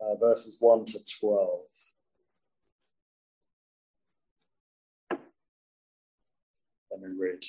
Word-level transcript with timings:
uh, 0.00 0.14
verses 0.16 0.58
1 0.60 0.84
to 0.86 0.98
12. 1.20 1.60
Let 6.90 7.00
me 7.00 7.08
read. 7.18 7.42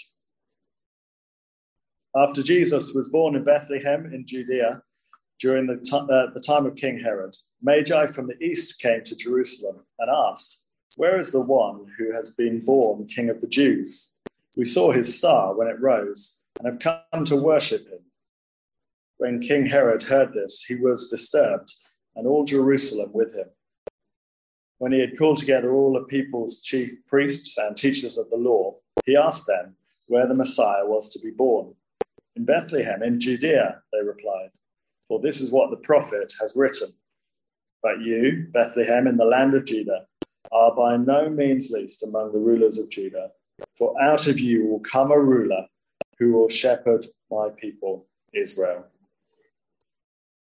After 2.16 2.42
Jesus 2.42 2.94
was 2.94 3.10
born 3.10 3.36
in 3.36 3.44
Bethlehem 3.44 4.12
in 4.14 4.26
Judea 4.26 4.82
during 5.40 5.68
the, 5.68 5.78
t- 5.78 5.96
uh, 5.96 6.28
the 6.34 6.44
time 6.46 6.66
of 6.66 6.76
King 6.76 7.00
Herod, 7.00 7.36
Magi 7.62 8.08
from 8.08 8.28
the 8.28 8.42
east 8.44 8.82
came 8.82 9.04
to 9.04 9.16
Jerusalem 9.16 9.86
and 10.00 10.10
asked, 10.10 10.64
Where 10.96 11.20
is 11.20 11.32
the 11.32 11.44
one 11.44 11.86
who 11.98 12.14
has 12.14 12.36
been 12.36 12.66
born 12.66 13.08
King 13.08 13.30
of 13.30 13.42
the 13.42 13.48
Jews? 13.48 14.16
We 14.56 14.66
saw 14.66 14.92
his 14.92 15.18
star 15.18 15.56
when 15.56 15.68
it 15.68 15.80
rose 15.80 16.46
and 16.58 16.68
have 16.68 17.02
come 17.12 17.26
to 17.26 17.36
worship 17.36 17.88
him. 17.88 18.00
When 19.18 19.40
King 19.40 19.68
Herod 19.68 20.04
heard 20.04 20.34
this, 20.34 20.64
he 20.64 20.76
was 20.76 21.10
disturbed, 21.10 21.72
and 22.18 22.28
all 22.28 22.44
Jerusalem 22.44 23.12
with 23.14 23.34
him. 23.34 23.48
When 24.80 24.92
he 24.92 25.00
had 25.00 25.18
called 25.18 25.38
together 25.38 25.74
all 25.74 25.94
the 25.94 26.06
people's 26.06 26.62
chief 26.62 27.06
priests 27.08 27.58
and 27.58 27.78
teachers 27.78 28.18
of 28.18 28.30
the 28.30 28.38
law, 28.38 28.76
he 29.06 29.16
asked 29.16 29.48
them 29.48 29.76
where 30.08 30.28
the 30.28 30.36
Messiah 30.36 30.86
was 30.86 31.14
to 31.14 31.20
be 31.24 31.32
born. 31.32 31.74
In 32.36 32.44
Bethlehem, 32.44 33.02
in 33.02 33.20
Judea, 33.20 33.82
they 33.94 34.06
replied, 34.06 34.50
for 35.08 35.20
this 35.20 35.40
is 35.40 35.52
what 35.52 35.70
the 35.70 35.78
prophet 35.78 36.34
has 36.42 36.54
written. 36.56 36.90
But 37.82 38.02
you, 38.02 38.48
Bethlehem, 38.52 39.08
in 39.08 39.18
the 39.18 39.26
land 39.26 39.54
of 39.54 39.66
Judah, 39.66 40.06
are 40.52 40.76
by 40.76 40.98
no 40.98 41.30
means 41.30 41.72
least 41.72 42.04
among 42.04 42.34
the 42.34 42.40
rulers 42.40 42.78
of 42.78 42.90
Judah, 42.90 43.32
for 43.78 44.00
out 44.02 44.28
of 44.28 44.40
you 44.40 44.66
will 44.66 44.80
come 44.80 45.12
a 45.12 45.20
ruler 45.20 45.66
who 46.20 46.34
will 46.34 46.50
shepherd 46.50 47.08
my 47.32 47.50
people, 47.58 48.08
Israel. 48.34 48.86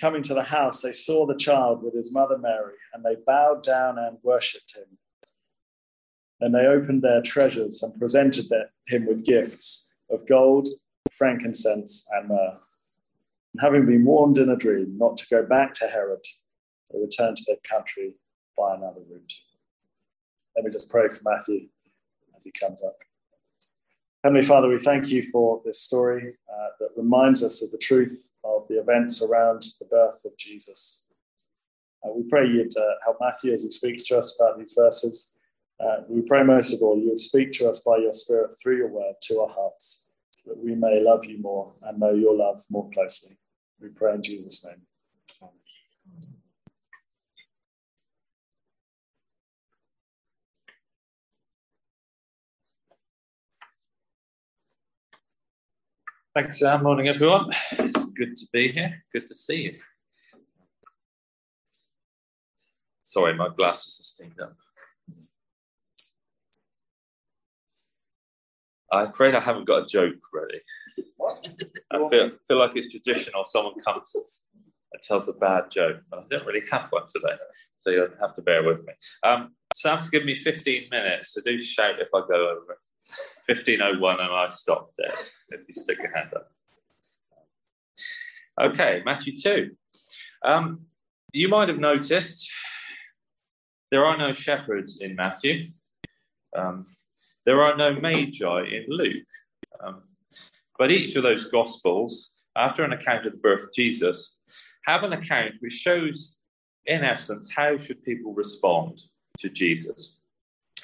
Coming 0.00 0.22
to 0.22 0.34
the 0.34 0.44
house, 0.44 0.82
they 0.82 0.92
saw 0.92 1.26
the 1.26 1.34
child 1.36 1.82
with 1.82 1.94
his 1.94 2.12
mother 2.12 2.38
Mary, 2.38 2.74
and 2.92 3.04
they 3.04 3.16
bowed 3.26 3.62
down 3.62 3.98
and 3.98 4.18
worshipped 4.22 4.76
him. 4.76 4.98
Then 6.40 6.52
they 6.52 6.66
opened 6.66 7.02
their 7.02 7.22
treasures 7.22 7.82
and 7.82 7.98
presented 7.98 8.46
him 8.86 9.06
with 9.06 9.24
gifts 9.24 9.92
of 10.10 10.26
gold, 10.28 10.68
frankincense, 11.12 12.06
and 12.12 12.28
myrrh. 12.28 12.58
And 13.54 13.60
having 13.60 13.86
been 13.86 14.04
warned 14.04 14.38
in 14.38 14.50
a 14.50 14.56
dream 14.56 14.96
not 14.98 15.16
to 15.16 15.26
go 15.30 15.42
back 15.44 15.74
to 15.74 15.88
Herod, 15.88 16.24
they 16.92 17.00
returned 17.00 17.38
to 17.38 17.44
their 17.46 17.56
country 17.68 18.14
by 18.56 18.74
another 18.74 19.00
route. 19.10 19.32
Let 20.54 20.64
me 20.64 20.70
just 20.70 20.90
pray 20.90 21.08
for 21.08 21.22
Matthew 21.24 21.68
as 22.36 22.44
he 22.44 22.52
comes 22.52 22.82
up. 22.82 22.96
Heavenly 24.24 24.42
Father, 24.42 24.66
we 24.68 24.80
thank 24.80 25.06
you 25.06 25.30
for 25.30 25.62
this 25.64 25.80
story 25.80 26.34
uh, 26.52 26.68
that 26.80 26.88
reminds 26.96 27.40
us 27.44 27.62
of 27.62 27.70
the 27.70 27.78
truth 27.78 28.32
of 28.42 28.66
the 28.68 28.80
events 28.80 29.22
around 29.22 29.62
the 29.78 29.84
birth 29.84 30.24
of 30.24 30.36
Jesus. 30.36 31.06
Uh, 32.04 32.10
we 32.16 32.24
pray 32.28 32.44
you 32.44 32.68
to 32.68 32.94
help 33.04 33.18
Matthew 33.20 33.52
as 33.52 33.62
he 33.62 33.70
speaks 33.70 34.02
to 34.08 34.18
us 34.18 34.36
about 34.40 34.58
these 34.58 34.74
verses. 34.76 35.36
Uh, 35.78 35.98
we 36.08 36.22
pray 36.22 36.42
most 36.42 36.74
of 36.74 36.82
all 36.82 36.98
you 36.98 37.10
would 37.10 37.20
speak 37.20 37.52
to 37.52 37.70
us 37.70 37.84
by 37.84 37.98
your 37.98 38.12
Spirit 38.12 38.56
through 38.60 38.78
your 38.78 38.88
word 38.88 39.14
to 39.22 39.38
our 39.38 39.54
hearts, 39.54 40.10
so 40.36 40.50
that 40.50 40.58
we 40.58 40.74
may 40.74 41.00
love 41.00 41.24
you 41.24 41.40
more 41.40 41.72
and 41.82 42.00
know 42.00 42.12
your 42.12 42.36
love 42.36 42.64
more 42.70 42.90
closely. 42.90 43.36
We 43.80 43.90
pray 43.90 44.14
in 44.14 44.22
Jesus' 44.24 44.66
name. 44.66 44.82
Thanks, 56.38 56.60
Sam. 56.60 56.84
Morning, 56.84 57.08
everyone. 57.08 57.50
It's 57.72 58.12
good 58.12 58.36
to 58.36 58.46
be 58.52 58.68
here. 58.68 59.02
Good 59.12 59.26
to 59.26 59.34
see 59.34 59.62
you. 59.64 59.78
Sorry, 63.02 63.34
my 63.34 63.48
glasses 63.48 63.98
are 63.98 64.04
steamed 64.04 64.38
up. 64.40 64.54
I'm 68.92 69.08
afraid 69.08 69.34
I 69.34 69.40
haven't 69.40 69.64
got 69.64 69.82
a 69.82 69.86
joke 69.86 70.14
ready. 70.32 70.60
I 71.90 72.08
feel, 72.08 72.30
feel 72.46 72.58
like 72.60 72.76
it's 72.76 72.92
traditional. 72.92 73.44
Someone 73.44 73.74
comes 73.80 74.14
and 74.14 75.02
tells 75.02 75.28
a 75.28 75.32
bad 75.32 75.72
joke, 75.72 76.02
but 76.08 76.20
I 76.20 76.22
don't 76.30 76.46
really 76.46 76.62
have 76.70 76.86
one 76.90 77.08
today. 77.12 77.34
So 77.78 77.90
you'll 77.90 78.14
have 78.20 78.34
to 78.34 78.42
bear 78.42 78.62
with 78.62 78.86
me. 78.86 78.92
Um, 79.24 79.56
Sam's 79.74 80.08
given 80.08 80.26
me 80.26 80.36
15 80.36 80.86
minutes, 80.92 81.34
so 81.34 81.40
do 81.44 81.60
shout 81.60 81.98
if 81.98 82.14
I 82.14 82.20
go 82.28 82.48
over 82.48 82.78
1501 83.48 84.20
and 84.20 84.30
I 84.30 84.48
stopped 84.48 84.92
there 84.98 85.14
if 85.48 85.60
you 85.66 85.74
stick 85.74 85.98
your 85.98 86.14
hand 86.14 86.30
up. 86.34 86.50
Okay, 88.60 89.02
Matthew 89.06 89.38
2. 89.38 89.70
Um, 90.44 90.82
you 91.32 91.48
might 91.48 91.68
have 91.68 91.78
noticed 91.78 92.50
there 93.90 94.04
are 94.04 94.18
no 94.18 94.34
shepherds 94.34 95.00
in 95.00 95.16
Matthew. 95.16 95.68
Um, 96.54 96.86
there 97.46 97.62
are 97.62 97.74
no 97.74 97.94
magi 97.94 98.64
in 98.64 98.84
Luke. 98.88 99.24
Um, 99.82 100.02
but 100.78 100.92
each 100.92 101.16
of 101.16 101.22
those 101.22 101.50
gospels, 101.50 102.32
after 102.54 102.84
an 102.84 102.92
account 102.92 103.26
of 103.26 103.32
the 103.32 103.38
birth 103.38 103.62
of 103.62 103.74
Jesus, 103.74 104.38
have 104.84 105.04
an 105.04 105.14
account 105.14 105.54
which 105.60 105.72
shows, 105.72 106.38
in 106.84 107.02
essence, 107.02 107.50
how 107.54 107.78
should 107.78 108.04
people 108.04 108.34
respond 108.34 109.04
to 109.38 109.48
Jesus. 109.48 110.20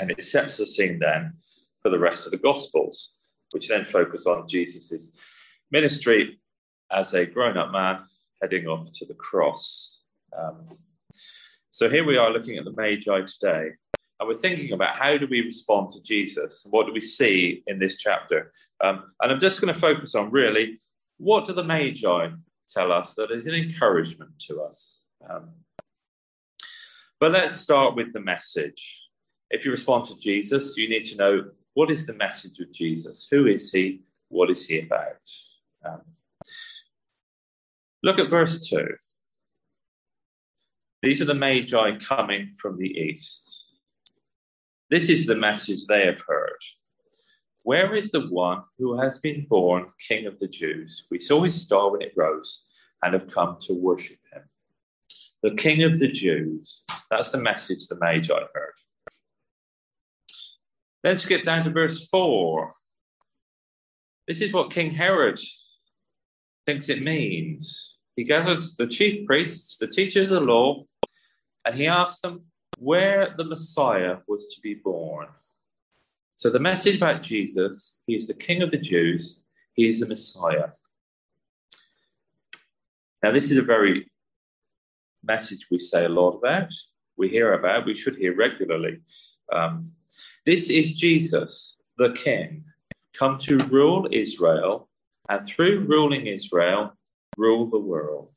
And 0.01 0.11
it 0.11 0.25
sets 0.25 0.57
the 0.57 0.67
scene 0.67 0.99
then 0.99 1.35
for 1.85 1.91
the 1.91 1.99
rest 1.99 2.25
of 2.25 2.33
the 2.33 2.39
gospels, 2.39 3.11
which 3.53 3.69
then 3.69 3.85
focus 3.85 4.27
on 4.27 4.49
Jesus' 4.49 5.11
ministry 5.71 6.41
as 6.91 7.13
a 7.13 7.27
grown 7.27 7.59
up 7.59 7.71
man 7.71 8.01
heading 8.41 8.67
off 8.67 8.91
to 8.93 9.05
the 9.05 9.15
cross. 9.15 10.01
Um, 10.37 10.67
so 11.71 11.91
here 11.91 12.05
we 12.05 12.17
are 12.17 12.33
looking 12.33 12.57
at 12.57 12.65
the 12.65 12.73
Magi 12.73 13.21
today, 13.27 13.73
and 14.19 14.29
we're 14.29 14.35
thinking 14.35 14.73
about 14.73 14.97
how 14.97 15.19
do 15.19 15.27
we 15.31 15.43
respond 15.43 15.91
to 15.91 16.03
Jesus? 16.03 16.67
What 16.71 16.87
do 16.87 16.93
we 16.93 17.01
see 17.01 17.63
in 17.67 17.79
this 17.79 17.99
chapter? 17.99 18.53
Um, 18.83 19.13
and 19.21 19.31
I'm 19.31 19.41
just 19.41 19.61
going 19.61 19.73
to 19.73 19.79
focus 19.79 20.15
on 20.15 20.31
really 20.31 20.81
what 21.19 21.47
do 21.47 21.53
the 21.53 21.65
Magi 21.65 22.31
tell 22.73 22.93
us 22.93 23.15
that 23.15 23.31
is 23.31 23.47
an 23.47 23.55
encouragement 23.55 24.39
to 24.47 24.63
us? 24.63 25.01
Um, 25.29 25.51
but 27.21 27.33
let's 27.33 27.57
start 27.57 27.95
with 27.95 28.13
the 28.15 28.21
message. 28.21 29.03
If 29.51 29.65
you 29.65 29.71
respond 29.71 30.07
to 30.07 30.19
Jesus, 30.19 30.77
you 30.79 30.89
need 30.89 31.05
to 31.07 31.17
know 31.17 31.45
what 31.75 31.91
is 31.91 32.07
the 32.07 32.15
message 32.15 32.59
of 32.61 32.73
Jesus? 32.73 33.29
Who 33.31 33.47
is 33.47 33.71
he? 33.73 34.03
What 34.29 34.51
is 34.51 34.67
he 34.67 34.81
about? 34.81 35.17
Um, 35.85 36.01
look 38.03 38.19
at 38.19 38.31
verse 38.31 38.67
2. 38.69 38.89
These 41.03 41.21
are 41.21 41.27
the 41.27 41.35
Magi 41.35 41.99
coming 41.99 42.55
from 42.57 42.79
the 42.79 42.89
east. 42.89 43.65
This 44.89 45.11
is 45.11 45.27
the 45.27 45.35
message 45.35 45.87
they 45.87 46.07
have 46.07 46.23
heard. 46.27 46.63
Where 47.63 47.95
is 47.95 48.11
the 48.11 48.29
one 48.29 48.63
who 48.79 49.01
has 49.01 49.19
been 49.19 49.47
born 49.49 49.87
King 50.09 50.27
of 50.27 50.39
the 50.39 50.49
Jews? 50.49 51.07
We 51.11 51.19
saw 51.19 51.43
his 51.43 51.61
star 51.61 51.91
when 51.91 52.03
it 52.03 52.13
rose 52.17 52.67
and 53.03 53.15
have 53.15 53.31
come 53.31 53.57
to 53.63 53.75
worship 53.75 54.19
him. 54.33 54.43
The 55.43 55.55
King 55.55 55.83
of 55.83 55.99
the 55.99 56.09
Jews. 56.09 56.85
That's 57.11 57.31
the 57.31 57.39
message 57.39 57.89
the 57.89 57.99
Magi 57.99 58.35
heard. 58.35 58.75
Let's 61.05 61.27
get 61.27 61.45
down 61.45 61.65
to 61.65 61.71
verse 61.71 62.09
4. 62.09 62.73
This 64.27 64.41
is 64.41 64.55
what 64.55 64.73
King 64.73 64.93
Herod 64.93 65.39
thinks 66.65 66.89
it 66.89 67.03
means. 67.03 67.99
He 68.17 68.25
gathers 68.25 68.75
the 68.77 68.87
chief 68.87 69.27
priests, 69.27 69.77
the 69.77 69.87
teachers 69.87 70.31
of 70.31 70.41
the 70.41 70.47
law, 70.47 70.85
and 71.67 71.77
he 71.77 71.87
asks 71.87 72.21
them 72.21 72.45
where 72.79 73.35
the 73.37 73.45
Messiah 73.45 74.17
was 74.27 74.55
to 74.55 74.63
be 74.63 74.73
born. 74.73 75.27
So, 76.37 76.49
the 76.49 76.59
message 76.59 76.97
about 76.97 77.21
Jesus, 77.21 78.01
he 78.07 78.15
is 78.17 78.27
the 78.27 78.33
King 78.33 78.63
of 78.63 78.71
the 78.71 78.79
Jews, 78.79 79.45
he 79.75 79.87
is 79.87 80.01
the 80.01 80.09
Messiah. 80.09 80.69
Now, 83.23 83.31
this 83.31 83.51
is 83.51 83.59
a 83.59 83.63
very 83.63 84.11
message 85.23 85.67
we 85.71 85.79
say 85.79 86.07
a 86.07 86.09
lot 86.09 86.39
about, 86.39 86.73
we 87.19 87.29
hear 87.29 87.53
about, 87.53 87.85
we 87.85 87.95
should 87.95 88.17
hear 88.17 88.35
regularly. 88.35 89.01
Um, 89.53 89.93
this 90.47 90.69
is 90.69 90.95
Jesus, 90.95 91.77
the 91.97 92.13
King, 92.13 92.65
come 93.19 93.39
to 93.39 93.59
rule 93.59 94.07
Israel, 94.13 94.89
and 95.29 95.47
through 95.47 95.87
ruling 95.89 96.27
Israel, 96.27 96.93
rule 97.37 97.67
the 97.71 97.79
world. 97.79 98.35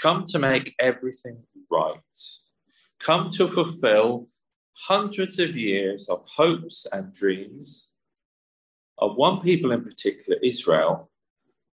come 0.00 0.24
to 0.24 0.38
make 0.38 0.74
everything 0.78 1.38
right, 1.70 2.00
come 3.00 3.30
to 3.30 3.48
fulfill 3.48 4.28
hundreds 4.74 5.38
of 5.38 5.56
years 5.56 6.08
of 6.08 6.26
hopes 6.28 6.86
and 6.92 7.14
dreams 7.14 7.88
of 8.98 9.16
one 9.16 9.40
people 9.40 9.72
in 9.72 9.82
particular, 9.82 10.38
Israel, 10.42 11.10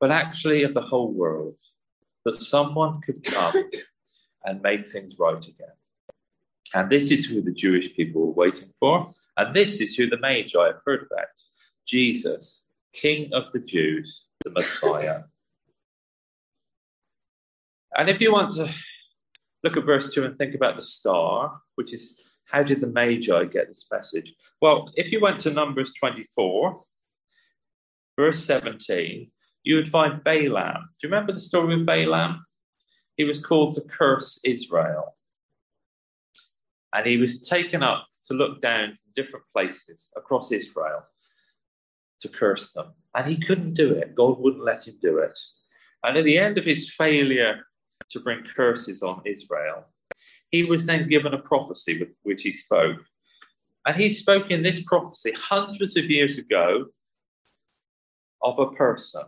but 0.00 0.11
actually 0.11 0.62
of 0.62 0.75
the 0.75 0.81
whole 0.81 1.12
world, 1.12 1.56
that 2.25 2.41
someone 2.41 3.00
could 3.00 3.23
come 3.25 3.71
and 4.45 4.62
make 4.62 4.88
things 4.88 5.19
right 5.19 5.45
again. 5.45 5.77
And 6.75 6.91
this 6.91 7.11
is 7.11 7.27
who 7.27 7.43
the 7.43 7.53
Jewish 7.53 7.95
people 7.95 8.27
were 8.27 8.33
waiting 8.33 8.71
for. 8.81 9.12
And 9.37 9.55
this 9.55 9.81
is 9.81 9.94
who 9.94 10.08
the 10.08 10.19
Magi 10.19 10.67
have 10.67 10.81
heard 10.84 11.06
about 11.11 11.29
Jesus, 11.87 12.67
King 12.93 13.32
of 13.32 13.50
the 13.52 13.61
Jews, 13.61 14.29
the 14.44 14.50
Messiah. 14.50 15.23
and 17.96 18.08
if 18.08 18.20
you 18.20 18.32
want 18.32 18.55
to 18.55 18.69
look 19.64 19.76
at 19.76 19.84
verse 19.84 20.12
2 20.12 20.25
and 20.25 20.37
think 20.37 20.55
about 20.55 20.76
the 20.76 20.82
star, 20.82 21.61
which 21.76 21.93
is 21.93 22.20
how 22.46 22.62
did 22.62 22.81
the 22.81 22.87
Magi 22.87 23.44
get 23.44 23.69
this 23.69 23.87
message? 23.90 24.34
Well, 24.61 24.90
if 24.94 25.11
you 25.11 25.20
went 25.20 25.40
to 25.40 25.50
Numbers 25.50 25.94
24, 25.94 26.81
verse 28.19 28.44
17, 28.44 29.31
you 29.62 29.76
would 29.76 29.88
find 29.88 30.23
Balaam. 30.23 30.90
Do 31.00 31.06
you 31.06 31.12
remember 31.12 31.32
the 31.32 31.40
story 31.40 31.75
of 31.75 31.87
Balaam? 31.87 32.44
He 33.17 33.25
was 33.25 33.44
called 33.44 33.75
to 33.75 33.81
curse 33.81 34.40
Israel. 34.44 35.17
And 36.94 37.06
he 37.06 37.17
was 37.17 37.49
taken 37.49 37.82
up 37.82 38.06
to 38.25 38.35
look 38.35 38.61
down 38.61 38.89
from 38.89 39.13
different 39.15 39.45
places 39.53 40.11
across 40.17 40.53
Israel 40.53 41.03
to 42.21 42.29
curse 42.29 42.73
them. 42.73 42.93
And 43.15 43.27
he 43.27 43.45
couldn't 43.45 43.75
do 43.75 43.93
it. 43.93 44.15
God 44.15 44.39
wouldn't 44.39 44.65
let 44.65 44.87
him 44.87 44.95
do 45.03 45.19
it. 45.19 45.39
And 46.05 46.17
at 46.17 46.25
the 46.25 46.39
end 46.39 46.59
of 46.59 46.65
his 46.65 46.93
failure 46.93 47.67
to 48.11 48.21
bring 48.21 48.45
curses 48.45 49.03
on 49.03 49.23
Israel, 49.25 49.87
he 50.51 50.65
was 50.65 50.87
then 50.87 51.09
given 51.09 51.35
a 51.35 51.39
prophecy 51.39 51.99
with 51.99 52.11
which 52.23 52.43
he 52.43 52.53
spoke. 52.53 53.01
And 53.87 53.97
he 53.97 54.11
spoke 54.11 54.51
in 54.51 54.63
this 54.63 54.85
prophecy 54.85 55.33
hundreds 55.37 55.97
of 55.97 56.05
years 56.05 56.39
ago 56.39 56.87
of 58.43 58.59
a 58.59 58.71
person. 58.71 59.23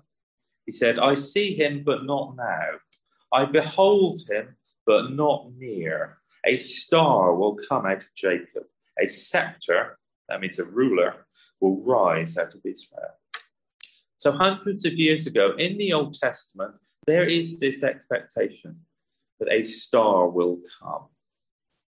He 0.67 0.73
said, 0.73 0.99
I 0.99 1.14
see 1.14 1.55
him, 1.55 1.82
but 1.85 2.05
not 2.05 2.37
now. 2.37 2.79
I 3.32 3.44
behold 3.46 4.20
him, 4.29 4.56
but 4.87 5.12
not 5.12 5.50
near. 5.56 6.19
A 6.46 6.58
star 6.58 7.35
will 7.35 7.58
come 7.69 7.87
out 7.87 8.02
of 8.02 8.14
Jacob. 8.14 8.64
A 9.02 9.08
scepter, 9.08 9.99
that 10.29 10.41
means 10.41 10.58
a 10.58 10.64
ruler, 10.64 11.26
will 11.61 11.82
rise 11.82 12.37
out 12.37 12.55
of 12.55 12.61
Israel. 12.64 13.19
So, 14.17 14.32
hundreds 14.32 14.85
of 14.85 14.94
years 14.94 15.26
ago 15.26 15.55
in 15.58 15.76
the 15.76 15.93
Old 15.93 16.14
Testament, 16.14 16.75
there 17.06 17.26
is 17.26 17.58
this 17.61 17.82
expectation 17.82 18.81
that 19.38 19.52
a 19.52 19.62
star 19.64 20.29
will 20.29 20.58
come. 20.81 21.06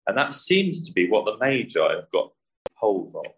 And 0.06 0.18
that 0.18 0.34
seems 0.34 0.86
to 0.86 0.94
be 0.94 1.10
what 1.10 1.26
the 1.26 1.38
Magi 1.38 1.80
have 1.80 2.12
got 2.12 2.32
hold 2.76 3.16
of. 3.16 3.32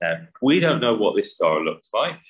Now, 0.00 0.28
we 0.42 0.60
don't 0.60 0.80
know 0.80 0.94
what 0.94 1.16
this 1.16 1.34
star 1.34 1.60
looks 1.60 1.90
like. 1.92 2.20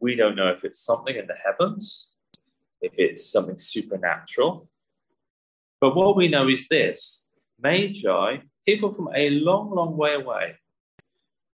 We 0.00 0.16
don't 0.16 0.36
know 0.36 0.48
if 0.48 0.64
it's 0.64 0.80
something 0.80 1.16
in 1.16 1.26
the 1.26 1.36
heavens, 1.44 2.12
if 2.80 2.92
it's 2.96 3.30
something 3.30 3.58
supernatural. 3.58 4.68
But 5.80 5.94
what 5.94 6.16
we 6.16 6.28
know 6.28 6.48
is 6.48 6.68
this 6.68 7.30
Magi, 7.58 8.38
people 8.66 8.92
from 8.92 9.08
a 9.14 9.30
long, 9.30 9.70
long 9.70 9.96
way 9.96 10.14
away, 10.14 10.56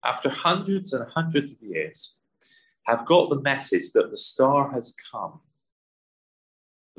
after 0.04 0.28
hundreds 0.28 0.92
and 0.92 1.10
hundreds 1.10 1.52
of 1.52 1.62
years, 1.62 2.20
have 2.84 3.04
got 3.04 3.28
the 3.28 3.40
message 3.40 3.92
that 3.92 4.10
the 4.10 4.16
star 4.16 4.70
has 4.72 4.94
come, 5.10 5.40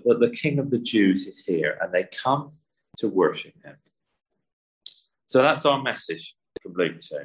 that 0.06 0.20
the 0.20 0.30
King 0.30 0.60
of 0.60 0.70
the 0.70 0.80
Jews 0.80 1.28
is 1.28 1.46
here, 1.46 1.78
and 1.82 1.94
they 1.94 2.06
come 2.24 2.54
to 2.98 3.08
worship 3.08 3.54
him. 3.64 3.76
So 5.26 5.42
that's 5.42 5.66
our 5.66 5.82
message 5.82 6.36
from 6.62 6.74
Luke 6.74 7.00
2. 7.00 7.18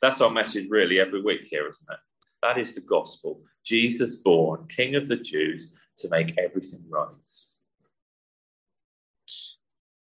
That's 0.00 0.20
our 0.20 0.30
message 0.30 0.68
really 0.70 1.00
every 1.00 1.22
week 1.22 1.42
here, 1.50 1.68
isn't 1.68 1.88
it? 1.90 1.98
That 2.42 2.58
is 2.58 2.74
the 2.74 2.80
gospel. 2.80 3.40
Jesus 3.64 4.16
born, 4.16 4.66
King 4.68 4.94
of 4.94 5.06
the 5.08 5.16
Jews, 5.16 5.72
to 5.98 6.08
make 6.08 6.36
everything 6.38 6.84
right. 6.88 7.08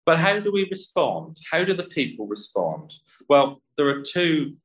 But 0.08 0.20
how 0.20 0.40
do 0.40 0.54
we 0.54 0.70
respond? 0.72 1.38
How 1.52 1.66
do 1.66 1.74
the 1.74 1.84
people 1.84 2.28
respond? 2.28 2.94
Well, 3.28 3.62
there 3.76 3.90
are 3.90 4.02
two, 4.02 4.56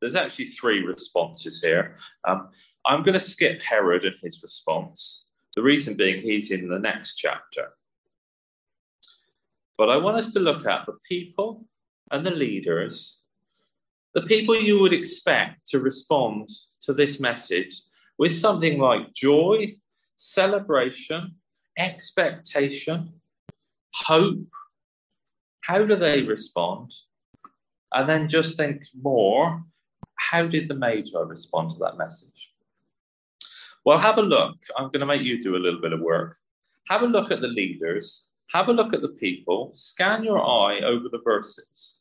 there's 0.00 0.14
actually 0.14 0.44
three 0.44 0.80
responses 0.84 1.60
here. 1.60 1.96
Um, 2.24 2.50
I'm 2.86 3.02
going 3.02 3.14
to 3.14 3.20
skip 3.20 3.64
Herod 3.64 4.04
and 4.04 4.14
his 4.22 4.44
response. 4.44 5.28
The 5.56 5.62
reason 5.62 5.96
being 5.96 6.22
he's 6.22 6.52
in 6.52 6.68
the 6.68 6.78
next 6.78 7.16
chapter. 7.16 7.72
But 9.76 9.90
I 9.90 9.96
want 9.96 10.18
us 10.18 10.32
to 10.34 10.38
look 10.38 10.64
at 10.64 10.86
the 10.86 10.96
people 11.08 11.66
and 12.12 12.24
the 12.24 12.30
leaders, 12.30 13.22
the 14.14 14.22
people 14.22 14.54
you 14.54 14.80
would 14.82 14.92
expect 14.92 15.66
to 15.70 15.80
respond 15.80 16.48
to 16.82 16.92
this 16.92 17.18
message 17.18 17.82
with 18.18 18.32
something 18.32 18.78
like 18.78 19.12
joy, 19.14 19.74
celebration, 20.14 21.34
expectation, 21.76 23.14
hope. 23.92 24.46
How 25.66 25.84
do 25.84 25.96
they 25.96 26.22
respond? 26.22 26.92
And 27.92 28.08
then 28.08 28.28
just 28.28 28.56
think 28.56 28.82
more 29.00 29.64
how 30.14 30.46
did 30.46 30.68
the 30.68 30.74
Magi 30.74 31.18
respond 31.18 31.70
to 31.72 31.78
that 31.78 31.98
message? 31.98 32.52
Well, 33.84 33.98
have 33.98 34.18
a 34.18 34.22
look. 34.22 34.56
I'm 34.76 34.86
going 34.86 35.00
to 35.00 35.06
make 35.06 35.22
you 35.22 35.40
do 35.40 35.56
a 35.56 35.58
little 35.58 35.80
bit 35.80 35.92
of 35.92 36.00
work. 36.00 36.36
Have 36.88 37.02
a 37.02 37.06
look 37.06 37.30
at 37.30 37.40
the 37.40 37.48
leaders 37.48 38.28
have 38.48 38.68
a 38.68 38.72
look 38.72 38.94
at 38.94 39.02
the 39.02 39.08
people, 39.08 39.72
scan 39.74 40.24
your 40.24 40.44
eye 40.44 40.80
over 40.80 41.08
the 41.08 41.20
verses, 41.24 41.98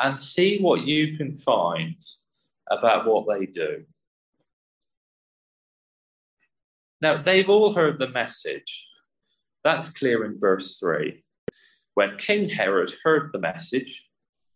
and 0.00 0.18
see 0.18 0.58
what 0.58 0.82
you 0.82 1.16
can 1.16 1.36
find 1.38 1.96
about 2.70 3.06
what 3.06 3.26
they 3.28 3.46
do. 3.46 3.84
Now, 7.00 7.22
they've 7.22 7.48
all 7.48 7.74
heard 7.74 7.98
the 7.98 8.08
message. 8.08 8.88
That's 9.62 9.92
clear 9.92 10.24
in 10.24 10.38
verse 10.38 10.78
3. 10.78 11.22
When 11.96 12.18
King 12.18 12.50
Herod 12.50 12.92
heard 13.02 13.30
the 13.32 13.38
message, 13.38 14.10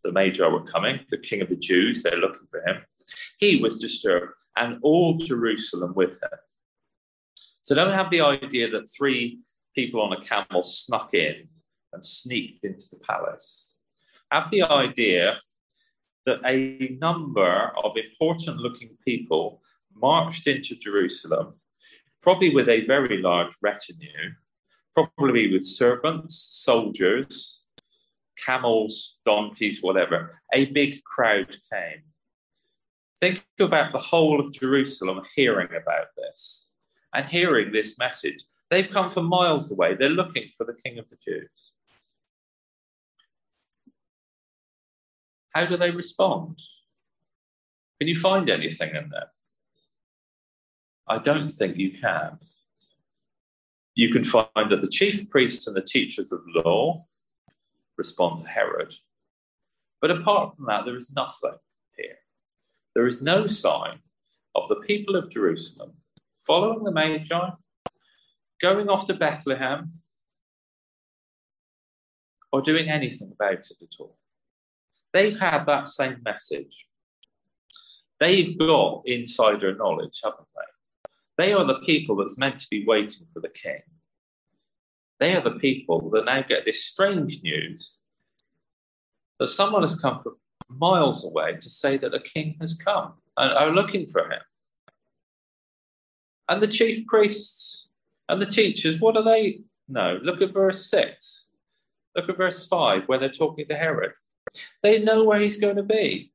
the 0.04 0.12
Magi 0.12 0.46
were 0.46 0.66
coming, 0.66 1.00
the 1.10 1.16
king 1.16 1.40
of 1.40 1.48
the 1.48 1.56
Jews, 1.56 2.02
they're 2.02 2.18
looking 2.18 2.46
for 2.50 2.60
him, 2.60 2.82
he 3.38 3.62
was 3.62 3.78
disturbed, 3.78 4.34
and 4.56 4.78
all 4.82 5.16
Jerusalem 5.16 5.94
with 5.94 6.22
him. 6.22 6.38
So 7.62 7.74
don't 7.74 7.94
have 7.94 8.10
the 8.10 8.20
idea 8.20 8.68
that 8.68 8.90
three 8.94 9.40
people 9.74 10.02
on 10.02 10.12
a 10.12 10.20
camel 10.20 10.62
snuck 10.62 11.14
in 11.14 11.48
and 11.94 12.04
sneaked 12.04 12.62
into 12.62 12.90
the 12.90 12.98
palace. 12.98 13.78
Have 14.30 14.50
the 14.50 14.64
idea 14.64 15.38
that 16.26 16.40
a 16.44 16.94
number 17.00 17.72
of 17.82 17.96
important 17.96 18.58
looking 18.58 18.98
people 19.02 19.62
marched 19.96 20.46
into 20.46 20.78
Jerusalem, 20.78 21.54
probably 22.20 22.54
with 22.54 22.68
a 22.68 22.84
very 22.84 23.22
large 23.22 23.54
retinue, 23.62 24.34
probably 24.94 25.52
with 25.52 25.64
servants, 25.64 26.36
soldiers, 26.36 27.64
camels, 28.38 29.18
donkeys, 29.24 29.82
whatever. 29.82 30.40
A 30.52 30.70
big 30.72 31.02
crowd 31.04 31.56
came. 31.72 32.02
Think 33.18 33.44
about 33.60 33.92
the 33.92 33.98
whole 33.98 34.40
of 34.40 34.52
Jerusalem 34.52 35.22
hearing 35.36 35.68
about 35.68 36.06
this 36.16 36.68
and 37.14 37.26
hearing 37.26 37.72
this 37.72 37.98
message. 37.98 38.44
They've 38.70 38.90
come 38.90 39.10
from 39.10 39.26
miles 39.26 39.70
away. 39.70 39.94
They're 39.94 40.08
looking 40.08 40.50
for 40.56 40.64
the 40.64 40.76
King 40.84 40.98
of 40.98 41.08
the 41.10 41.16
Jews. 41.16 41.72
How 45.50 45.66
do 45.66 45.76
they 45.76 45.90
respond? 45.90 46.60
Can 47.98 48.08
you 48.08 48.16
find 48.16 48.48
anything 48.48 48.94
in 48.94 49.10
there? 49.10 49.30
I 51.06 51.18
don't 51.18 51.50
think 51.50 51.76
you 51.76 51.98
can. 51.98 52.38
You 53.94 54.12
can 54.12 54.24
find 54.24 54.70
that 54.70 54.80
the 54.80 54.88
chief 54.88 55.28
priests 55.30 55.66
and 55.66 55.76
the 55.76 55.82
teachers 55.82 56.32
of 56.32 56.40
law 56.54 57.04
respond 57.96 58.38
to 58.38 58.48
Herod. 58.48 58.94
But 60.00 60.10
apart 60.10 60.56
from 60.56 60.66
that, 60.66 60.84
there 60.84 60.96
is 60.96 61.12
nothing 61.14 61.58
here. 61.96 62.16
There 62.94 63.06
is 63.06 63.22
no 63.22 63.46
sign 63.46 63.98
of 64.54 64.68
the 64.68 64.76
people 64.76 65.16
of 65.16 65.30
Jerusalem 65.30 65.92
following 66.38 66.84
the 66.84 66.92
Magi 66.92 67.50
going 68.60 68.88
off 68.88 69.06
to 69.06 69.14
Bethlehem 69.14 69.92
or 72.52 72.62
doing 72.62 72.88
anything 72.88 73.32
about 73.32 73.58
it 73.70 73.76
at 73.82 73.94
all. 73.98 74.16
They've 75.12 75.38
had 75.38 75.64
that 75.66 75.88
same 75.88 76.22
message. 76.24 76.86
They've 78.18 78.58
got 78.58 79.02
insider 79.06 79.74
knowledge, 79.74 80.20
haven't 80.22 80.48
they? 80.54 80.69
They 81.40 81.54
are 81.54 81.64
the 81.64 81.80
people 81.86 82.16
that's 82.16 82.38
meant 82.38 82.58
to 82.58 82.66
be 82.70 82.84
waiting 82.84 83.26
for 83.32 83.40
the 83.40 83.48
king. 83.48 83.80
They 85.20 85.34
are 85.34 85.40
the 85.40 85.58
people 85.58 86.10
that 86.10 86.26
now 86.26 86.42
get 86.42 86.66
this 86.66 86.84
strange 86.84 87.42
news 87.42 87.96
that 89.38 89.48
someone 89.48 89.80
has 89.80 89.98
come 89.98 90.22
from 90.22 90.36
miles 90.68 91.24
away 91.24 91.56
to 91.56 91.70
say 91.70 91.96
that 91.96 92.12
a 92.12 92.20
king 92.20 92.58
has 92.60 92.76
come 92.76 93.14
and 93.38 93.52
are 93.54 93.70
looking 93.70 94.06
for 94.06 94.30
him. 94.30 94.42
And 96.50 96.60
the 96.60 96.66
chief 96.66 97.06
priests 97.06 97.88
And 98.28 98.42
the 98.42 98.46
teachers, 98.46 99.00
what 99.00 99.14
do 99.16 99.22
they 99.22 99.60
know? 99.88 100.20
Look 100.22 100.42
at 100.42 100.52
verse 100.52 100.90
6. 100.90 101.46
Look 102.16 102.28
at 102.28 102.36
verse 102.36 102.68
5 102.68 103.08
where 103.08 103.18
they're 103.18 103.30
talking 103.30 103.66
to 103.66 103.76
Herod. 103.76 104.12
They 104.82 105.02
know 105.02 105.24
where 105.24 105.40
he's 105.40 105.58
going 105.58 105.76
to 105.76 105.82
be. 105.82 106.32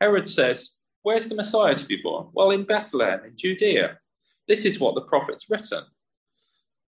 Herod 0.00 0.26
says, 0.26 0.81
Where's 1.02 1.28
the 1.28 1.34
Messiah 1.34 1.74
to 1.74 1.86
be 1.86 1.96
born? 1.96 2.28
Well, 2.32 2.50
in 2.50 2.64
Bethlehem, 2.64 3.24
in 3.24 3.36
Judea. 3.36 3.98
This 4.46 4.64
is 4.64 4.78
what 4.78 4.94
the 4.94 5.02
prophet's 5.02 5.50
written. 5.50 5.84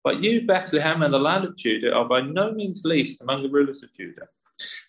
But 0.05 0.21
you, 0.21 0.47
Bethlehem, 0.47 1.03
and 1.03 1.15
the 1.15 1.19
land 1.19 1.45
of 1.45 1.57
Judah, 1.57 1.93
are 1.93 2.09
by 2.09 2.21
no 2.21 2.53
means 2.53 2.85
least 2.85 3.23
among 3.23 3.43
the 3.43 3.49
rulers 3.49 3.83
of 3.83 3.93
Judah. 3.95 4.29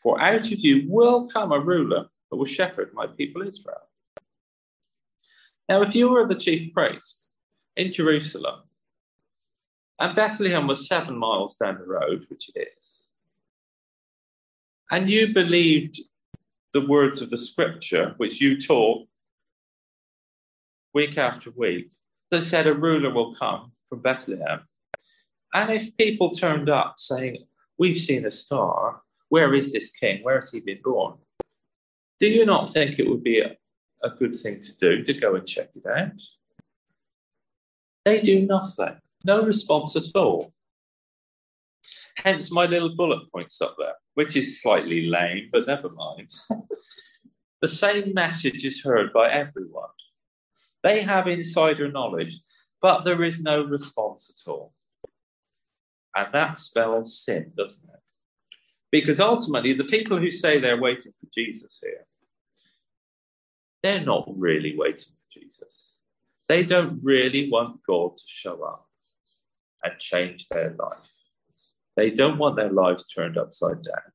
For 0.02 0.20
out 0.20 0.52
of 0.52 0.60
you 0.60 0.86
will 0.88 1.28
come 1.28 1.52
a 1.52 1.60
ruler 1.60 2.08
who 2.30 2.38
will 2.38 2.46
shepherd 2.46 2.92
my 2.94 3.06
people 3.06 3.48
Israel. 3.48 3.90
Now, 5.70 5.84
if 5.84 5.96
you 5.96 6.12
were 6.12 6.28
the 6.28 6.36
chief 6.36 6.74
priest 6.74 7.28
in 7.76 7.94
Jerusalem, 7.94 8.62
and 10.00 10.16
Bethlehem 10.16 10.68
was 10.68 10.88
seven 10.88 11.18
miles 11.18 11.56
down 11.56 11.78
the 11.78 11.86
road, 11.86 12.26
which 12.30 12.50
it 12.54 12.68
is, 12.80 13.02
and 14.92 15.10
you 15.10 15.34
believed 15.34 16.00
the 16.74 16.86
words 16.86 17.22
of 17.22 17.30
the 17.30 17.38
scripture, 17.38 18.14
which 18.18 18.42
you 18.42 18.60
taught 18.60 19.08
week 20.94 21.18
after 21.18 21.52
week, 21.52 21.92
that 22.32 22.42
said 22.42 22.68
a 22.68 22.74
ruler 22.74 23.12
will 23.12 23.36
come 23.36 23.72
from 23.88 24.02
Bethlehem. 24.02 24.62
And 25.54 25.72
if 25.72 25.96
people 25.98 26.32
turned 26.32 26.70
up 26.70 26.96
saying, 26.98 27.46
We've 27.78 27.98
seen 27.98 28.26
a 28.26 28.32
star, 28.32 29.02
where 29.30 29.54
is 29.56 29.74
this 29.74 29.92
king? 29.92 30.24
Where 30.24 30.36
has 30.36 30.52
he 30.52 30.60
been 30.60 30.80
born? 30.84 31.16
Do 32.20 32.28
you 32.28 32.46
not 32.46 32.72
think 32.72 33.00
it 33.00 33.10
would 33.10 33.24
be 33.24 33.40
a, 33.40 33.58
a 34.04 34.10
good 34.12 34.36
thing 34.36 34.60
to 34.60 34.78
do 34.78 35.04
to 35.04 35.14
go 35.14 35.36
and 35.36 35.46
check 35.46 35.70
it 35.76 35.86
out? 35.86 36.22
They 38.06 38.22
do 38.22 38.46
nothing, 38.46 38.98
no 39.26 39.44
response 39.44 39.96
at 39.96 40.16
all. 40.16 40.54
Hence 42.18 42.52
my 42.52 42.66
little 42.66 42.96
bullet 42.96 43.32
points 43.32 43.62
up 43.62 43.76
there, 43.78 43.96
which 44.14 44.36
is 44.36 44.62
slightly 44.62 45.08
lame, 45.08 45.50
but 45.52 45.68
never 45.68 45.90
mind. 45.90 46.30
the 47.62 47.68
same 47.68 48.14
message 48.14 48.64
is 48.64 48.84
heard 48.84 49.12
by 49.14 49.32
everyone. 49.32 49.90
They 50.84 51.02
have 51.02 51.28
insider 51.28 51.92
knowledge, 51.92 52.40
but 52.82 53.04
there 53.04 53.24
is 53.24 53.42
no 53.42 53.64
response 53.64 54.30
at 54.46 54.52
all. 54.52 54.74
And 56.16 56.32
that 56.34 56.58
spells 56.58 57.18
sin, 57.18 57.54
doesn't 57.58 57.90
it? 57.90 58.00
Because 58.92 59.20
ultimately, 59.20 59.74
the 59.74 59.86
people 59.86 60.20
who 60.20 60.30
say 60.30 60.60
they're 60.60 60.80
waiting 60.80 61.14
for 61.20 61.28
Jesus 61.34 61.80
here, 61.82 62.06
they're 63.82 64.06
not 64.06 64.26
really 64.28 64.78
waiting 64.78 65.14
for 65.14 65.40
Jesus. 65.40 65.96
They 66.48 66.64
don't 66.64 67.00
really 67.02 67.50
want 67.50 67.82
God 67.88 68.18
to 68.18 68.24
show 68.28 68.64
up 68.64 68.88
and 69.84 70.00
change 70.00 70.48
their 70.50 70.76
life. 70.78 71.13
They 71.96 72.10
don't 72.10 72.38
want 72.38 72.56
their 72.56 72.72
lives 72.72 73.08
turned 73.08 73.38
upside 73.38 73.84
down. 73.84 74.12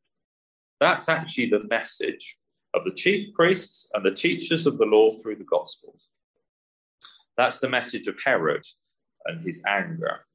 That's 0.81 1.09
actually 1.09 1.51
the 1.51 1.65
message 1.65 2.37
of 2.75 2.85
the 2.85 2.93
chief 2.93 3.33
priests 3.35 3.89
and 3.95 4.05
the 4.05 4.13
teachers 4.13 4.67
of 4.67 4.79
the 4.79 4.85
law 4.85 5.13
through 5.15 5.37
the 5.37 5.45
Gospels. 5.45 6.09
That's 7.37 7.61
the 7.61 7.69
message 7.69 8.07
of 8.09 8.17
Herod 8.25 8.65
and 9.27 9.45
his 9.45 9.63
anger. 9.67 10.27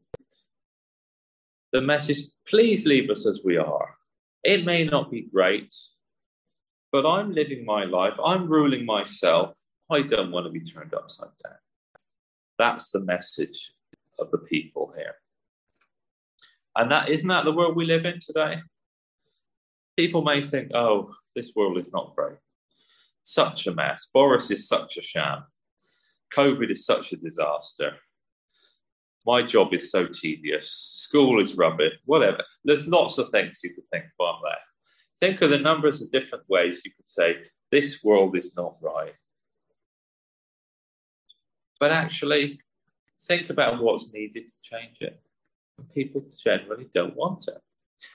The 1.71 1.81
message, 1.81 2.27
please 2.47 2.85
leave 2.85 3.09
us 3.09 3.25
as 3.25 3.41
we 3.43 3.57
are. 3.57 3.97
It 4.43 4.65
may 4.65 4.85
not 4.85 5.11
be 5.11 5.21
great, 5.21 5.73
but 6.91 7.05
I'm 7.05 7.33
living 7.33 7.65
my 7.65 7.83
life. 7.85 8.13
I'm 8.23 8.47
ruling 8.47 8.85
myself. 8.85 9.57
I 9.89 10.01
don't 10.01 10.31
want 10.31 10.45
to 10.45 10.51
be 10.51 10.61
turned 10.61 10.93
upside 10.93 11.35
down. 11.43 11.57
That's 12.57 12.91
the 12.91 13.03
message 13.03 13.73
of 14.19 14.31
the 14.31 14.37
people 14.37 14.93
here. 14.95 15.15
And 16.75 16.91
that 16.91 17.09
isn't 17.09 17.27
that 17.27 17.45
the 17.45 17.53
world 17.53 17.75
we 17.75 17.85
live 17.85 18.05
in 18.05 18.19
today? 18.19 18.61
People 19.95 20.23
may 20.23 20.41
think, 20.41 20.71
oh, 20.73 21.13
this 21.35 21.53
world 21.55 21.77
is 21.77 21.93
not 21.93 22.15
great. 22.15 22.37
Such 23.21 23.67
a 23.67 23.75
mess. 23.75 24.09
Boris 24.13 24.49
is 24.51 24.67
such 24.67 24.97
a 24.97 25.01
sham. 25.01 25.43
COVID 26.35 26.71
is 26.71 26.85
such 26.85 27.13
a 27.13 27.17
disaster. 27.17 27.93
My 29.25 29.43
job 29.43 29.73
is 29.73 29.91
so 29.91 30.07
tedious. 30.07 30.69
School 30.69 31.41
is 31.41 31.55
rubbish. 31.55 31.93
Whatever. 32.05 32.43
There's 32.65 32.87
lots 32.87 33.17
of 33.17 33.29
things 33.29 33.61
you 33.63 33.73
could 33.73 33.87
think 33.91 34.05
about 34.19 34.39
there. 34.43 34.57
Think 35.19 35.41
of 35.41 35.51
the 35.51 35.59
numbers 35.59 36.01
of 36.01 36.11
different 36.11 36.43
ways 36.49 36.81
you 36.83 36.91
could 36.95 37.07
say, 37.07 37.37
this 37.71 38.03
world 38.03 38.35
is 38.35 38.55
not 38.57 38.75
right. 38.81 39.13
But 41.79 41.91
actually, 41.91 42.59
think 43.21 43.49
about 43.49 43.81
what's 43.81 44.13
needed 44.13 44.47
to 44.47 44.53
change 44.61 44.97
it. 45.01 45.21
And 45.77 45.91
people 45.93 46.25
generally 46.43 46.87
don't 46.93 47.15
want 47.15 47.47
it. 47.47 47.61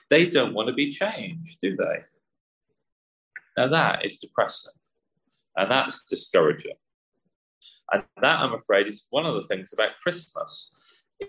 They 0.09 0.29
don't 0.29 0.53
want 0.53 0.67
to 0.67 0.73
be 0.73 0.91
changed, 0.91 1.57
do 1.61 1.75
they? 1.75 2.03
Now, 3.57 3.67
that 3.67 4.05
is 4.05 4.17
depressing. 4.17 4.73
And 5.55 5.71
that's 5.71 6.03
discouraging. 6.03 6.75
And 7.91 8.03
that, 8.21 8.39
I'm 8.39 8.53
afraid, 8.53 8.87
is 8.87 9.07
one 9.09 9.25
of 9.25 9.35
the 9.35 9.47
things 9.47 9.73
about 9.73 9.99
Christmas. 10.01 10.75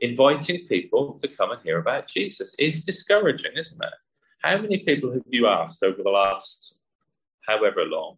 Inviting 0.00 0.66
people 0.68 1.18
to 1.20 1.28
come 1.28 1.50
and 1.50 1.60
hear 1.62 1.80
about 1.80 2.06
Jesus 2.06 2.54
is 2.58 2.84
discouraging, 2.84 3.52
isn't 3.56 3.82
it? 3.82 3.94
How 4.42 4.58
many 4.58 4.78
people 4.78 5.12
have 5.12 5.22
you 5.28 5.48
asked 5.48 5.82
over 5.82 6.02
the 6.02 6.10
last 6.10 6.76
however 7.46 7.84
long, 7.84 8.16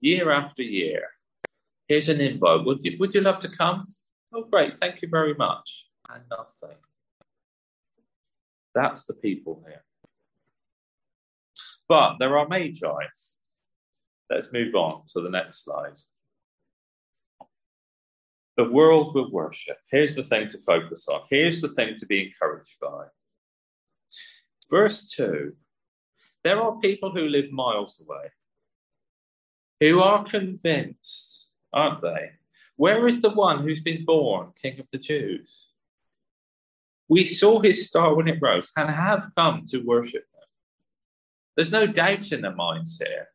year 0.00 0.30
after 0.30 0.62
year? 0.62 1.08
Here's 1.88 2.08
an 2.08 2.20
invite. 2.20 2.64
Would 2.66 2.84
you, 2.84 2.96
would 2.98 3.14
you 3.14 3.22
love 3.22 3.40
to 3.40 3.48
come? 3.48 3.86
Oh, 4.34 4.44
great. 4.44 4.78
Thank 4.78 5.00
you 5.00 5.08
very 5.08 5.34
much. 5.34 5.86
And 6.12 6.24
nothing. 6.30 6.76
That's 8.74 9.06
the 9.06 9.14
people 9.14 9.64
here. 9.66 9.84
But 11.88 12.16
there 12.18 12.38
are 12.38 12.48
magi. 12.48 13.06
Let's 14.30 14.52
move 14.52 14.74
on 14.74 15.02
to 15.08 15.20
the 15.20 15.30
next 15.30 15.64
slide. 15.64 15.98
The 18.56 18.70
world 18.70 19.14
will 19.14 19.30
worship. 19.30 19.78
Here's 19.90 20.14
the 20.14 20.22
thing 20.22 20.48
to 20.50 20.58
focus 20.58 21.08
on. 21.08 21.22
Here's 21.30 21.60
the 21.60 21.68
thing 21.68 21.96
to 21.96 22.06
be 22.06 22.26
encouraged 22.26 22.76
by. 22.80 23.06
Verse 24.70 25.10
2 25.10 25.54
There 26.44 26.60
are 26.60 26.78
people 26.78 27.12
who 27.12 27.28
live 27.28 27.50
miles 27.50 28.00
away 28.00 28.30
who 29.82 30.00
are 30.00 30.22
convinced, 30.22 31.48
aren't 31.72 32.02
they? 32.02 32.30
Where 32.76 33.08
is 33.08 33.20
the 33.20 33.30
one 33.30 33.64
who's 33.64 33.80
been 33.80 34.04
born 34.04 34.52
King 34.62 34.78
of 34.78 34.88
the 34.92 34.98
Jews? 34.98 35.71
We 37.08 37.24
saw 37.24 37.60
his 37.60 37.88
star 37.88 38.14
when 38.14 38.28
it 38.28 38.38
rose 38.40 38.72
and 38.76 38.90
have 38.90 39.30
come 39.36 39.64
to 39.68 39.78
worship 39.78 40.22
him. 40.22 40.48
There's 41.56 41.72
no 41.72 41.86
doubt 41.86 42.32
in 42.32 42.42
their 42.42 42.54
minds 42.54 42.98
here. 42.98 43.28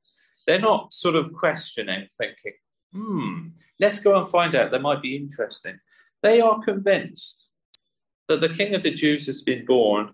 They're 0.45 0.59
not 0.59 0.93
sort 0.93 1.15
of 1.15 1.33
questioning, 1.33 2.07
thinking, 2.17 2.53
hmm, 2.93 3.47
let's 3.79 3.99
go 3.99 4.19
and 4.19 4.29
find 4.29 4.55
out. 4.55 4.71
That 4.71 4.81
might 4.81 5.01
be 5.01 5.17
interesting. 5.17 5.79
They 6.23 6.41
are 6.41 6.63
convinced 6.63 7.49
that 8.27 8.41
the 8.41 8.49
King 8.49 8.73
of 8.73 8.83
the 8.83 8.93
Jews 8.93 9.27
has 9.27 9.41
been 9.41 9.65
born 9.65 10.13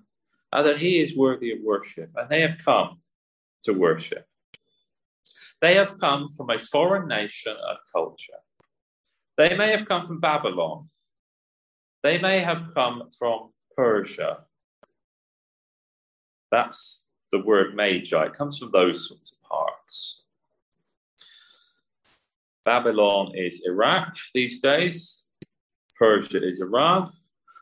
and 0.52 0.66
that 0.66 0.80
he 0.80 1.00
is 1.00 1.16
worthy 1.16 1.52
of 1.52 1.60
worship, 1.64 2.12
and 2.16 2.30
they 2.30 2.42
have 2.42 2.58
come 2.64 3.00
to 3.64 3.74
worship. 3.74 4.26
They 5.62 5.76
have 5.76 6.00
come 6.00 6.30
from 6.30 6.50
a 6.50 6.60
foreign 6.60 7.08
nation 7.08 7.56
and 7.56 7.78
culture. 7.92 8.42
They 9.38 9.58
may 9.58 9.72
have 9.72 9.88
come 9.88 10.06
from 10.06 10.20
Babylon. 10.20 10.90
They 12.04 12.20
may 12.20 12.40
have 12.40 12.74
come 12.74 13.10
from 13.18 13.52
Persia. 13.78 14.40
That's 16.52 17.08
the 17.32 17.40
word 17.40 17.76
magi. 17.76 18.26
It 18.26 18.38
comes 18.38 18.58
from 18.58 18.72
those 18.72 19.08
sorts 19.08 19.32
of 19.32 19.42
parts. 19.50 20.24
Babylon 22.66 23.32
is 23.36 23.64
Iraq 23.66 24.16
these 24.34 24.62
days. 24.62 25.28
Persia 25.98 26.46
is 26.46 26.62
Iran. 26.62 27.14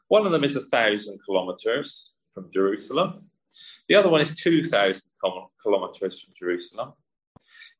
One 0.07 0.25
of 0.25 0.31
them 0.31 0.43
is 0.43 0.55
a 0.55 0.61
thousand 0.61 1.19
kilometers 1.23 2.11
from 2.33 2.49
Jerusalem. 2.51 3.29
The 3.87 3.95
other 3.95 4.09
one 4.09 4.21
is 4.21 4.35
2,000 4.35 5.01
kilometers 5.61 6.21
from 6.21 6.33
Jerusalem. 6.37 6.93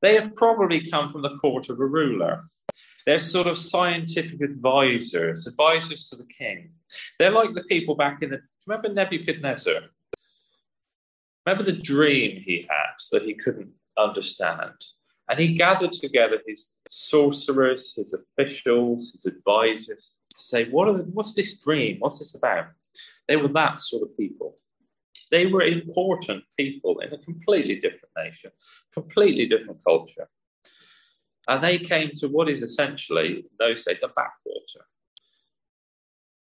They 0.02 0.16
have 0.16 0.36
probably 0.36 0.90
come 0.90 1.12
from 1.12 1.22
the 1.22 1.38
court 1.38 1.70
of 1.70 1.80
a 1.80 1.86
ruler. 1.86 2.46
They're 3.06 3.20
sort 3.20 3.48
of 3.48 3.58
scientific 3.58 4.42
advisors, 4.42 5.48
advisors 5.48 6.10
to 6.10 6.16
the 6.16 6.26
king. 6.26 6.72
They're 7.18 7.32
like 7.32 7.54
the 7.54 7.64
people 7.64 7.96
back 7.96 8.22
in 8.22 8.32
the. 8.32 8.42
Remember 8.68 8.90
Nebuchadnezzar? 8.90 9.82
Remember 11.46 11.64
the 11.64 11.82
dream 11.82 12.42
he 12.42 12.68
had 12.70 12.94
that 13.12 13.24
he 13.24 13.34
couldn't 13.34 13.72
understand? 13.98 14.74
And 15.30 15.40
he 15.40 15.56
gathered 15.56 15.94
together 15.94 16.40
his 16.46 16.72
sorcerers, 16.90 17.94
his 17.96 18.14
officials, 18.14 19.14
his 19.14 19.26
advisors 19.26 20.12
to 20.36 20.44
say, 20.44 20.66
what 20.66 20.86
the, 20.96 21.04
What's 21.04 21.34
this 21.34 21.64
dream? 21.64 21.98
What's 22.00 22.20
this 22.20 22.36
about? 22.36 22.68
They 23.28 23.38
were 23.38 23.48
that 23.50 23.80
sort 23.82 24.04
of 24.04 24.18
people. 24.18 24.58
They 25.32 25.48
were 25.48 25.62
important 25.62 26.44
people 26.58 27.00
in 27.00 27.14
a 27.14 27.18
completely 27.18 27.76
different 27.76 28.10
nation, 28.18 28.52
completely 28.94 29.48
different 29.48 29.80
culture. 29.86 30.28
And 31.48 31.64
they 31.64 31.78
came 31.78 32.12
to 32.18 32.28
what 32.28 32.50
is 32.50 32.62
essentially, 32.62 33.38
in 33.38 33.50
those 33.60 33.84
days, 33.84 34.04
a 34.04 34.08
backwater. 34.08 34.86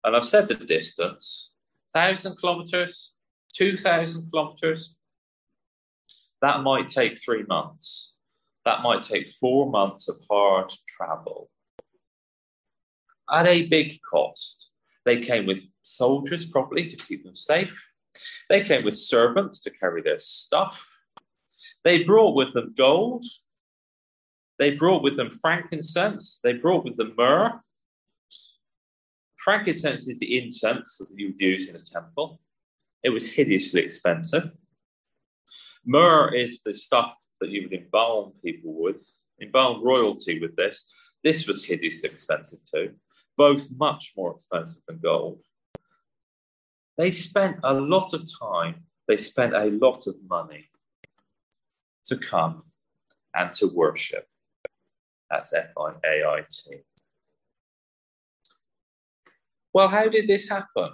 And 0.03 0.15
I've 0.15 0.25
said 0.25 0.47
the 0.47 0.55
distance 0.55 1.53
1,000 1.91 2.37
kilometers, 2.37 3.13
2,000 3.53 4.29
kilometers. 4.31 4.95
That 6.41 6.63
might 6.63 6.87
take 6.87 7.19
three 7.19 7.43
months. 7.43 8.15
That 8.65 8.81
might 8.81 9.01
take 9.01 9.33
four 9.39 9.69
months 9.69 10.07
of 10.07 10.17
hard 10.29 10.71
travel 10.87 11.49
at 13.31 13.47
a 13.47 13.67
big 13.67 13.99
cost. 14.09 14.69
They 15.05 15.21
came 15.21 15.45
with 15.45 15.63
soldiers 15.81 16.45
probably 16.45 16.87
to 16.87 16.95
keep 16.95 17.23
them 17.23 17.35
safe. 17.35 17.89
They 18.49 18.63
came 18.63 18.83
with 18.83 18.97
servants 18.97 19.61
to 19.61 19.71
carry 19.71 20.01
their 20.01 20.19
stuff. 20.19 20.85
They 21.83 22.03
brought 22.03 22.35
with 22.35 22.53
them 22.53 22.73
gold. 22.77 23.25
They 24.61 24.75
brought 24.75 25.01
with 25.01 25.17
them 25.17 25.31
frankincense. 25.31 26.39
They 26.43 26.53
brought 26.53 26.85
with 26.85 26.95
them 26.95 27.15
myrrh. 27.17 27.59
Frankincense 29.43 30.07
is 30.07 30.19
the 30.19 30.37
incense 30.37 30.99
that 30.99 31.09
you 31.17 31.29
would 31.29 31.41
use 31.41 31.67
in 31.67 31.75
a 31.75 31.81
temple. 31.81 32.39
It 33.01 33.09
was 33.09 33.33
hideously 33.33 33.81
expensive. 33.81 34.51
Myrrh 35.83 36.35
is 36.35 36.61
the 36.61 36.75
stuff 36.75 37.15
that 37.39 37.49
you 37.49 37.63
would 37.63 37.73
embalm 37.73 38.33
people 38.45 38.79
with, 38.79 39.03
embalm 39.41 39.83
royalty 39.83 40.39
with 40.39 40.55
this. 40.55 40.93
This 41.23 41.47
was 41.47 41.65
hideously 41.65 42.11
expensive 42.11 42.59
too, 42.71 42.93
both 43.37 43.67
much 43.79 44.13
more 44.15 44.33
expensive 44.35 44.83
than 44.87 44.99
gold. 44.99 45.39
They 46.99 47.09
spent 47.09 47.57
a 47.63 47.73
lot 47.73 48.13
of 48.13 48.29
time, 48.39 48.83
they 49.07 49.17
spent 49.17 49.55
a 49.55 49.65
lot 49.65 50.05
of 50.05 50.17
money 50.29 50.69
to 52.05 52.15
come 52.15 52.65
and 53.33 53.51
to 53.53 53.65
worship. 53.65 54.27
That's 55.31 55.53
F 55.53 55.69
I 55.77 55.91
A 56.05 56.27
I 56.27 56.41
T. 56.51 56.75
Well, 59.73 59.87
how 59.87 60.09
did 60.09 60.27
this 60.27 60.49
happen? 60.49 60.91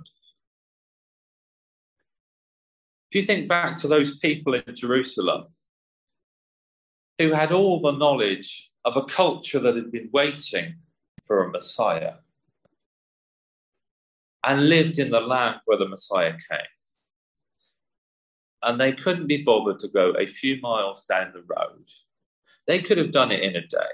If 3.10 3.22
you 3.22 3.24
think 3.24 3.48
back 3.50 3.78
to 3.78 3.88
those 3.88 4.20
people 4.20 4.54
in 4.54 4.64
Jerusalem 4.76 5.48
who 7.18 7.32
had 7.32 7.52
all 7.52 7.82
the 7.82 7.98
knowledge 7.98 8.70
of 8.86 8.96
a 8.96 9.06
culture 9.06 9.60
that 9.60 9.76
had 9.76 9.92
been 9.92 10.10
waiting 10.14 10.76
for 11.26 11.44
a 11.44 11.50
Messiah 11.50 12.16
and 14.44 14.70
lived 14.70 15.00
in 15.00 15.10
the 15.10 15.20
land 15.20 15.62
where 15.66 15.80
the 15.80 15.88
Messiah 15.88 16.34
came. 16.34 16.60
And 18.62 18.80
they 18.80 18.92
couldn't 18.92 19.28
be 19.28 19.44
bothered 19.44 19.80
to 19.80 19.88
go 19.88 20.12
a 20.12 20.28
few 20.28 20.62
miles 20.62 21.04
down 21.04 21.32
the 21.34 21.42
road. 21.42 21.90
They 22.68 22.80
could 22.80 22.98
have 23.00 23.12
done 23.12 23.32
it 23.32 23.42
in 23.42 23.56
a 23.56 23.62
day, 23.62 23.94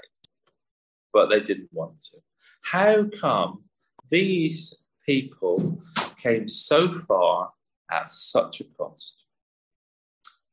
but 1.14 1.30
they 1.30 1.40
didn't 1.40 1.70
want 1.72 2.02
to. 2.02 2.18
How 2.62 3.04
come 3.04 3.62
these 4.10 4.84
people 5.06 5.80
came 6.20 6.48
so 6.48 6.98
far 6.98 7.52
at 7.90 8.10
such 8.10 8.60
a 8.60 8.64
cost? 8.76 9.22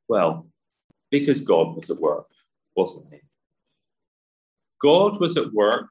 Well, 0.08 0.48
because 1.10 1.44
God 1.44 1.76
was 1.76 1.90
at 1.90 2.00
work, 2.00 2.28
wasn't 2.76 3.14
he? 3.14 3.20
God 4.82 5.20
was 5.20 5.36
at 5.36 5.52
work 5.52 5.90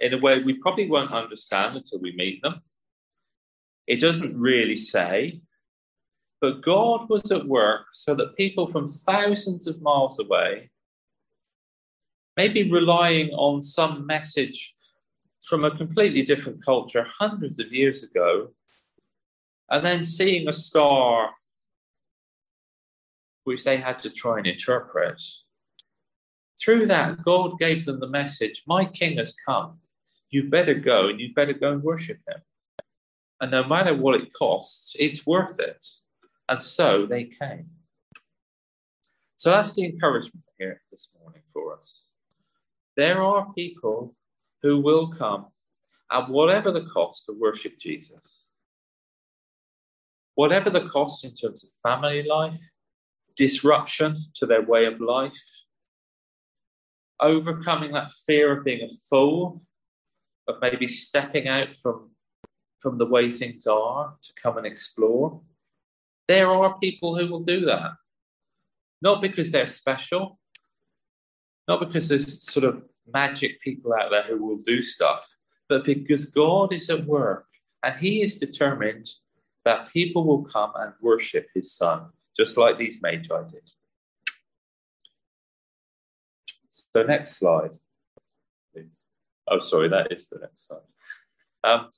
in 0.00 0.14
a 0.14 0.18
way 0.18 0.42
we 0.42 0.54
probably 0.54 0.88
won't 0.88 1.12
understand 1.12 1.76
until 1.76 2.00
we 2.00 2.16
meet 2.16 2.42
them. 2.42 2.62
It 3.86 4.00
doesn't 4.00 4.40
really 4.40 4.76
say, 4.76 5.42
but 6.40 6.62
God 6.62 7.10
was 7.10 7.30
at 7.30 7.46
work 7.46 7.86
so 7.92 8.14
that 8.14 8.36
people 8.36 8.66
from 8.66 8.88
thousands 8.88 9.66
of 9.66 9.82
miles 9.82 10.18
away, 10.18 10.70
maybe 12.40 12.70
relying 12.70 13.28
on 13.32 13.60
some 13.60 14.06
message 14.06 14.74
from 15.42 15.62
a 15.62 15.76
completely 15.76 16.22
different 16.22 16.64
culture 16.64 17.06
hundreds 17.18 17.58
of 17.58 17.70
years 17.70 18.02
ago, 18.02 18.48
and 19.68 19.84
then 19.84 20.02
seeing 20.02 20.48
a 20.48 20.52
star 20.52 21.32
which 23.44 23.62
they 23.64 23.76
had 23.76 23.98
to 23.98 24.08
try 24.08 24.38
and 24.38 24.46
interpret. 24.46 25.22
Through 26.58 26.86
that, 26.86 27.22
God 27.22 27.58
gave 27.58 27.84
them 27.84 28.00
the 28.00 28.16
message 28.20 28.62
My 28.66 28.86
king 28.86 29.18
has 29.18 29.36
come. 29.46 29.80
You 30.30 30.48
better 30.48 30.76
go 30.92 31.08
and 31.08 31.20
you 31.20 31.34
better 31.34 31.56
go 31.64 31.72
and 31.72 31.82
worship 31.82 32.20
him. 32.26 32.40
And 33.40 33.50
no 33.50 33.64
matter 33.64 33.94
what 33.94 34.18
it 34.20 34.32
costs, 34.32 34.96
it's 34.98 35.26
worth 35.26 35.58
it. 35.60 35.86
And 36.48 36.62
so 36.62 37.04
they 37.04 37.24
came. 37.24 37.68
So 39.36 39.50
that's 39.50 39.74
the 39.74 39.84
encouragement 39.84 40.44
here 40.58 40.80
this 40.90 41.12
morning 41.18 41.42
for 41.52 41.78
us. 41.78 42.09
There 43.00 43.22
are 43.22 43.50
people 43.54 44.14
who 44.62 44.78
will 44.78 45.10
come 45.10 45.46
at 46.12 46.28
whatever 46.28 46.70
the 46.70 46.84
cost 46.84 47.24
to 47.24 47.32
worship 47.32 47.78
Jesus. 47.78 48.48
Whatever 50.34 50.68
the 50.68 50.86
cost 50.86 51.24
in 51.24 51.34
terms 51.34 51.64
of 51.64 51.70
family 51.82 52.22
life, 52.22 52.60
disruption 53.38 54.26
to 54.34 54.44
their 54.44 54.60
way 54.60 54.84
of 54.84 55.00
life, 55.00 55.32
overcoming 57.18 57.92
that 57.92 58.12
fear 58.26 58.58
of 58.58 58.66
being 58.66 58.82
a 58.82 58.92
fool, 59.08 59.62
of 60.46 60.56
maybe 60.60 60.86
stepping 60.86 61.48
out 61.48 61.78
from, 61.78 62.10
from 62.80 62.98
the 62.98 63.06
way 63.06 63.30
things 63.30 63.66
are 63.66 64.14
to 64.20 64.32
come 64.42 64.58
and 64.58 64.66
explore. 64.66 65.40
There 66.28 66.50
are 66.50 66.78
people 66.78 67.18
who 67.18 67.32
will 67.32 67.44
do 67.44 67.64
that. 67.64 67.92
Not 69.00 69.22
because 69.22 69.50
they're 69.52 69.68
special, 69.68 70.38
not 71.70 71.78
because 71.78 72.08
there's 72.08 72.42
sort 72.42 72.64
of 72.64 72.82
magic 73.12 73.60
people 73.60 73.94
out 73.94 74.10
there 74.10 74.24
who 74.24 74.44
will 74.44 74.58
do 74.58 74.82
stuff, 74.82 75.24
but 75.68 75.84
because 75.84 76.26
God 76.26 76.72
is 76.72 76.90
at 76.90 77.06
work 77.06 77.46
and 77.84 77.94
He 77.96 78.22
is 78.22 78.38
determined 78.38 79.08
that 79.64 79.92
people 79.92 80.24
will 80.24 80.42
come 80.42 80.72
and 80.74 80.92
worship 81.00 81.46
His 81.54 81.72
Son, 81.72 82.06
just 82.36 82.56
like 82.56 82.76
these 82.76 82.98
Magi 83.00 83.42
did. 83.52 83.62
So, 86.72 87.04
next 87.04 87.36
slide, 87.38 87.70
please. 88.74 89.04
Oh, 89.46 89.60
sorry, 89.60 89.88
that 89.90 90.10
is 90.10 90.26
the 90.28 90.40
next 90.40 90.66
slide. 90.66 90.90
Um, 91.62 91.88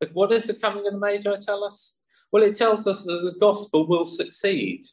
but 0.00 0.10
what 0.12 0.30
does 0.30 0.48
the 0.48 0.54
coming 0.54 0.84
of 0.88 0.92
the 0.92 0.98
Magi 0.98 1.36
tell 1.40 1.62
us? 1.62 1.98
Well, 2.32 2.42
it 2.42 2.56
tells 2.56 2.88
us 2.88 3.04
that 3.04 3.20
the 3.22 3.38
gospel 3.38 3.86
will 3.86 4.06
succeed, 4.06 4.86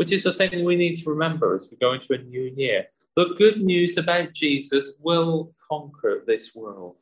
which 0.00 0.12
is 0.12 0.24
the 0.24 0.32
thing 0.32 0.64
we 0.64 0.76
need 0.76 0.96
to 0.96 1.10
remember 1.10 1.54
as 1.54 1.68
we 1.70 1.76
go 1.76 1.92
into 1.92 2.14
a 2.14 2.16
new 2.16 2.50
year. 2.56 2.86
The 3.16 3.34
good 3.36 3.60
news 3.60 3.98
about 3.98 4.32
Jesus 4.32 4.92
will 4.98 5.52
conquer 5.70 6.24
this 6.26 6.54
world. 6.54 6.96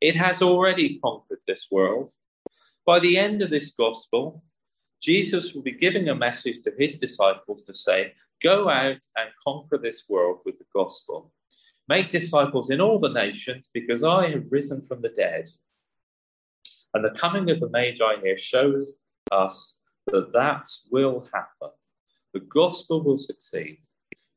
It 0.00 0.16
has 0.16 0.42
already 0.42 0.98
conquered 0.98 1.38
this 1.46 1.68
world. 1.70 2.10
By 2.84 2.98
the 2.98 3.16
end 3.18 3.40
of 3.40 3.50
this 3.50 3.72
gospel, 3.72 4.42
Jesus 5.00 5.54
will 5.54 5.62
be 5.62 5.78
giving 5.78 6.08
a 6.08 6.14
message 6.16 6.64
to 6.64 6.72
his 6.76 6.96
disciples 6.96 7.62
to 7.62 7.72
say, 7.72 8.14
Go 8.42 8.68
out 8.68 9.06
and 9.16 9.30
conquer 9.46 9.78
this 9.78 10.02
world 10.08 10.38
with 10.44 10.58
the 10.58 10.66
gospel. 10.74 11.32
Make 11.86 12.10
disciples 12.10 12.68
in 12.68 12.80
all 12.80 12.98
the 12.98 13.12
nations 13.12 13.68
because 13.72 14.02
I 14.02 14.30
have 14.30 14.50
risen 14.50 14.82
from 14.82 15.02
the 15.02 15.10
dead. 15.10 15.50
And 16.94 17.04
the 17.04 17.12
coming 17.12 17.48
of 17.50 17.60
the 17.60 17.70
Magi 17.70 18.16
here 18.24 18.38
shows 18.38 18.94
us 19.30 19.78
that 20.08 20.32
that 20.32 20.66
will 20.90 21.28
happen. 21.32 21.70
The 22.34 22.40
gospel 22.40 23.02
will 23.02 23.18
succeed. 23.18 23.78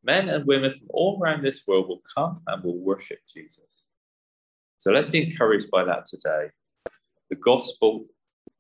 Men 0.04 0.30
and 0.30 0.46
women 0.46 0.72
from 0.72 0.88
all 0.92 1.20
around 1.20 1.44
this 1.44 1.64
world 1.68 1.90
will 1.90 2.04
come 2.16 2.42
and 2.48 2.64
will 2.64 2.78
worship 2.78 3.20
Jesus. 3.34 3.66
So 4.78 4.92
let's 4.92 5.10
be 5.10 5.30
encouraged 5.30 5.72
by 5.72 5.84
that 5.84 6.06
today. 6.06 6.52
The 7.30 7.36
gospel 7.36 8.06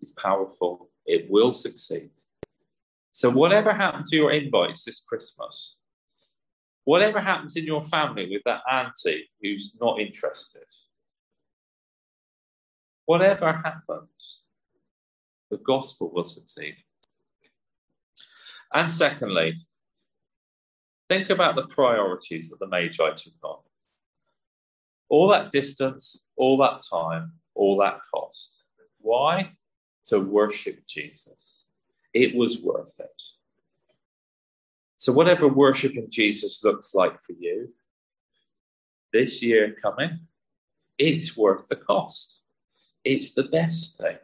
is 0.01 0.11
powerful, 0.11 0.89
it 1.05 1.29
will 1.29 1.53
succeed. 1.53 2.09
So, 3.11 3.31
whatever 3.31 3.73
happened 3.73 4.05
to 4.07 4.15
your 4.15 4.31
invoice 4.31 4.83
this 4.83 5.03
Christmas, 5.07 5.77
whatever 6.83 7.19
happens 7.19 7.55
in 7.55 7.65
your 7.65 7.83
family 7.83 8.27
with 8.29 8.41
that 8.45 8.61
auntie 8.69 9.29
who's 9.41 9.77
not 9.79 9.99
interested, 9.99 10.65
whatever 13.05 13.53
happens, 13.53 14.41
the 15.49 15.57
gospel 15.57 16.11
will 16.13 16.27
succeed. 16.27 16.75
And 18.73 18.91
secondly, 18.91 19.65
think 21.09 21.29
about 21.29 21.55
the 21.55 21.67
priorities 21.67 22.49
that 22.49 22.59
the 22.59 22.67
Magi 22.67 23.11
took 23.15 23.33
on. 23.43 23.59
All 25.09 25.29
that 25.29 25.51
distance, 25.51 26.25
all 26.37 26.57
that 26.57 26.81
time, 26.91 27.33
all 27.55 27.77
that 27.77 27.99
cost. 28.13 28.49
Why? 28.99 29.53
To 30.07 30.19
worship 30.19 30.85
Jesus. 30.87 31.63
It 32.13 32.35
was 32.35 32.61
worth 32.61 32.99
it. 32.99 33.21
So, 34.97 35.13
whatever 35.13 35.47
worshiping 35.47 36.07
Jesus 36.09 36.63
looks 36.63 36.95
like 36.95 37.21
for 37.21 37.33
you 37.33 37.73
this 39.13 39.41
year 39.41 39.75
coming, 39.81 40.21
it's 40.97 41.37
worth 41.37 41.67
the 41.69 41.75
cost. 41.75 42.39
It's 43.03 43.33
the 43.33 43.43
best 43.43 43.97
thing. 43.97 44.17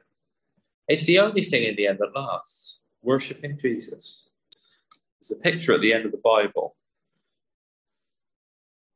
It's 0.88 1.06
the 1.06 1.20
only 1.20 1.44
thing 1.44 1.64
in 1.64 1.76
the 1.76 1.88
end 1.88 2.00
that 2.00 2.16
lasts 2.16 2.82
worshiping 3.02 3.58
Jesus. 3.58 4.30
There's 5.30 5.40
a 5.40 5.44
picture 5.44 5.74
at 5.74 5.82
the 5.82 5.94
end 5.94 6.06
of 6.06 6.12
the 6.12 6.18
Bible. 6.18 6.76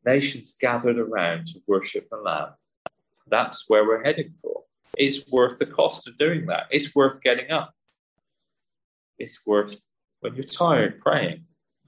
Nations 0.06 0.58
gathered 0.60 0.98
around 0.98 1.48
to 1.48 1.62
worship 1.68 2.10
the 2.10 2.18
Lamb. 2.18 2.50
That's 3.28 3.70
where 3.70 3.86
we're 3.86 4.04
heading 4.04 4.34
for. 4.42 4.64
It's 4.98 5.26
worth 5.30 5.60
the 5.60 5.66
cost 5.66 6.08
of 6.08 6.18
doing 6.18 6.48
that. 6.48 6.68
It's 6.70 6.94
worth 6.94 7.22
getting 7.22 7.50
up. 7.52 7.74
It's 9.18 9.46
worth, 9.46 9.82
when 10.20 10.36
you're 10.36 10.44
tired, 10.44 11.00
praying. 11.00 11.46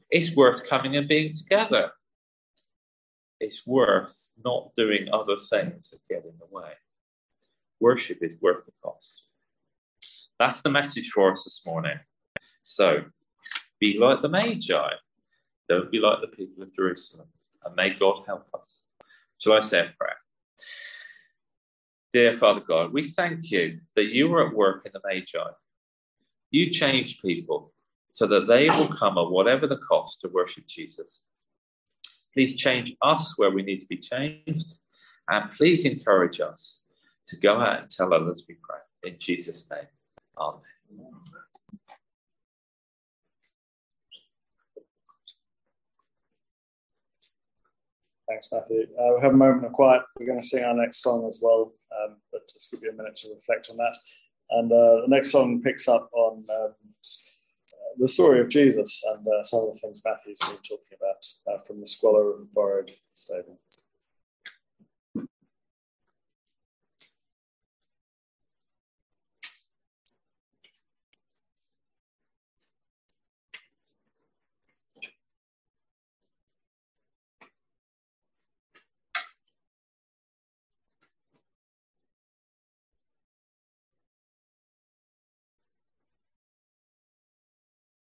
It's 0.10 0.36
worth 0.36 0.70
coming 0.70 0.96
and 0.96 1.08
being 1.08 1.34
together. 1.34 1.92
It's 3.40 3.68
worth 3.68 4.34
not 4.44 4.72
doing 4.76 5.10
other 5.12 5.38
things 5.38 5.90
that 5.90 6.00
get 6.10 6.24
in 6.24 6.38
the 6.40 6.48
way. 6.50 6.72
Worship 7.80 8.20
is 8.22 8.36
worth 8.42 8.66
the 8.66 8.72
cost. 8.82 9.24
That's 10.40 10.62
the 10.62 10.70
message 10.70 11.10
for 11.10 11.32
us 11.32 11.44
this 11.44 11.66
morning. 11.66 12.00
So 12.62 13.06
be 13.80 13.98
like 13.98 14.22
the 14.22 14.30
Magi. 14.30 14.90
Don't 15.68 15.92
be 15.92 16.00
like 16.00 16.22
the 16.22 16.28
people 16.28 16.64
of 16.64 16.76
Jerusalem. 16.76 17.28
And 17.66 17.76
may 17.76 17.92
God 17.92 18.24
help 18.26 18.48
us. 18.54 18.82
Shall 19.38 19.54
I 19.54 19.60
say 19.62 19.82
a 19.82 19.94
prayer? 19.98 20.18
Dear 22.12 22.38
Father 22.38 22.62
God, 22.62 22.92
we 22.92 23.04
thank 23.04 23.52
you 23.52 23.82
that 23.96 24.06
you 24.06 24.28
were 24.28 24.48
at 24.48 24.56
work 24.56 24.86
in 24.86 24.92
the 24.94 25.02
Magi. 25.06 25.52
You 26.50 26.72
changed 26.72 27.22
people 27.22 27.72
so 28.12 28.26
that 28.28 28.48
they 28.48 28.68
will 28.68 28.88
come 28.88 29.18
at 29.18 29.30
whatever 29.30 29.68
the 29.68 29.78
cost 29.78 30.22
to 30.22 30.28
worship 30.30 30.66
Jesus. 30.68 31.22
Please 32.34 32.58
change 32.58 32.94
us 33.02 33.38
where 33.38 33.52
we 33.52 33.62
need 33.62 33.80
to 33.80 33.86
be 33.86 33.98
changed. 33.98 34.66
And 35.30 35.52
please 35.52 35.86
encourage 35.86 36.40
us 36.40 36.86
to 37.28 37.38
go 37.38 37.60
out 37.60 37.82
and 37.82 37.90
tell 37.90 38.14
others 38.14 38.46
we 38.50 38.56
pray. 38.56 39.12
In 39.12 39.20
Jesus' 39.20 39.70
name. 39.70 39.88
Amen. 40.38 40.62
Thanks, 48.30 48.50
Matthew. 48.52 48.86
Uh, 48.96 49.16
we 49.16 49.22
have 49.22 49.34
a 49.34 49.38
moment 49.38 49.66
of 49.66 49.72
quiet. 49.72 50.04
We're 50.20 50.28
going 50.28 50.40
to 50.40 50.46
sing 50.46 50.64
our 50.64 50.76
next 50.76 51.02
song 51.02 51.26
as 51.28 51.40
well, 51.42 51.74
um, 52.00 52.18
but 52.32 52.42
just 52.54 52.72
give 52.72 52.84
you 52.84 52.92
a 52.92 52.94
minute 52.94 53.18
to 53.18 53.30
reflect 53.34 53.72
on 53.72 53.78
that. 53.78 53.98
And 54.52 54.72
uh, 54.72 55.02
the 55.02 55.08
next 55.08 55.32
song 55.32 55.64
picks 55.64 55.88
up 55.88 56.12
on 56.14 56.46
um, 56.54 56.74
the 57.98 58.08
story 58.08 58.40
of 58.40 58.50
Jesus 58.50 59.04
and 59.12 59.28
uh, 59.28 59.42
some 59.42 59.62
of 59.62 59.74
the 59.74 59.80
things 59.80 60.02
Matthew's 60.06 60.38
been 60.40 60.58
talking 60.58 60.96
about 60.96 61.26
uh, 61.52 61.64
from 61.66 61.80
the 61.80 61.88
squalor 61.88 62.36
of 62.36 62.54
borrowed 62.54 62.92
stable. 63.14 63.60